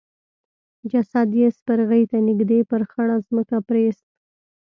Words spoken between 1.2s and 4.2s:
يې سپرغي ته نږدې پر خړه ځمکه پريېست.